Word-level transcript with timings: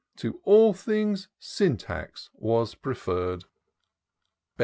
To 0.15 0.41
all 0.45 0.73
things 0.73 1.27
Syntax 1.37 2.31
was 2.33 2.73
preferr'd. 2.73 3.45